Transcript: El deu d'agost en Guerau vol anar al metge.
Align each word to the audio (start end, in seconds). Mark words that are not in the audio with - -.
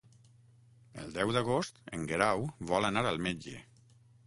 El 1.01 1.13
deu 1.17 1.33
d'agost 1.35 1.83
en 1.99 2.09
Guerau 2.13 2.43
vol 2.73 2.91
anar 2.91 3.07
al 3.13 3.23
metge. 3.29 3.57